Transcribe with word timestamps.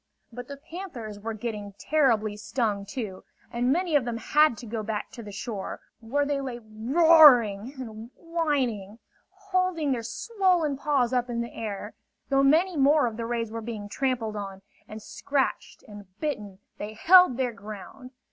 But 0.33 0.47
the 0.47 0.57
panthers 0.57 1.19
were 1.19 1.35
getting 1.35 1.75
terribly 1.77 2.35
stung, 2.35 2.87
too; 2.87 3.23
and 3.51 3.71
many 3.71 3.95
of 3.95 4.03
them 4.03 4.17
had 4.17 4.57
to 4.57 4.65
go 4.65 4.81
back 4.81 5.11
to 5.11 5.21
the 5.21 5.31
shore, 5.31 5.79
where 5.99 6.25
they 6.25 6.41
lay 6.41 6.57
roaring 6.57 7.73
and 7.77 8.09
whining, 8.15 8.97
holding 9.29 9.91
their 9.91 10.01
swollen 10.01 10.75
paws 10.75 11.13
up 11.13 11.29
in 11.29 11.41
the 11.41 11.53
air. 11.53 11.93
Though 12.29 12.41
many 12.41 12.75
more 12.75 13.05
of 13.05 13.15
the 13.15 13.27
rays 13.27 13.51
were 13.51 13.61
being 13.61 13.87
trampled 13.89 14.35
on, 14.35 14.63
and 14.87 15.03
scratched 15.03 15.83
and 15.87 16.07
bitten, 16.19 16.57
they 16.79 16.93
held 16.93 17.37
their 17.37 17.53
ground. 17.53 18.09